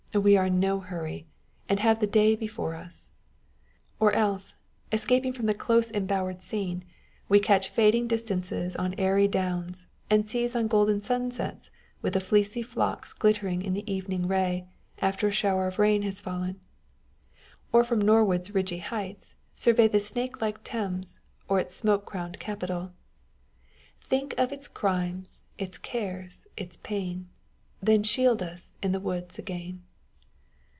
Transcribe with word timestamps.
We 0.13 0.35
are 0.35 0.47
in 0.47 0.59
no 0.59 0.81
hurry, 0.81 1.25
and 1.69 1.79
have 1.79 2.01
the 2.01 2.05
day 2.05 2.35
before 2.35 2.75
us. 2.75 3.07
Or 3.97 4.11
else, 4.11 4.55
escaping 4.91 5.31
from 5.31 5.45
the 5.45 5.53
close 5.53 5.89
embowered 5.89 6.43
scene, 6.43 6.83
we 7.29 7.39
catch 7.39 7.69
fading 7.69 8.09
distances 8.09 8.75
on 8.75 8.93
airy 8.97 9.29
downs, 9.29 9.87
and 10.09 10.27
seize 10.29 10.53
on 10.53 10.67
golden 10.67 10.99
sunsets 11.01 11.71
with* 12.01 12.11
the 12.11 12.19
fleecy 12.19 12.61
flocks 12.61 13.13
glittering 13.13 13.61
in 13.61 13.73
the 13.73 13.89
evening 13.89 14.27
ray, 14.27 14.67
after 14.99 15.29
a 15.29 15.31
shower 15.31 15.65
of 15.65 15.79
rain 15.79 16.01
has 16.01 16.19
fallen. 16.19 16.59
Or 17.71 17.81
from 17.85 18.01
Norwood's 18.01 18.53
ridgy 18.53 18.79
heights, 18.79 19.35
survey 19.55 19.87
the 19.87 20.01
snake 20.01 20.41
like 20.41 20.61
Thames, 20.61 21.19
or 21.47 21.57
its 21.57 21.73
smoke 21.73 22.05
crowned 22.05 22.37
capital; 22.37 22.91
Think 24.01 24.35
of 24.37 24.51
its 24.51 24.67
crimes, 24.67 25.43
its 25.57 25.77
cares, 25.77 26.47
its 26.57 26.75
pain, 26.83 27.29
Then 27.81 28.03
shield 28.03 28.41
us 28.41 28.73
in 28.83 28.91
the 28.91 28.99
woods 28.99 29.39
again. 29.39 29.83